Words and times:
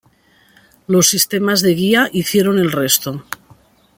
Los 0.87 1.11
sistemas 1.11 1.61
de 1.61 1.75
guía 1.75 2.09
hicieron 2.11 2.57
el 2.57 2.71
resto. 2.71 3.23